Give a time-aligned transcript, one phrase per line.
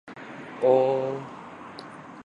[0.63, 1.25] おーん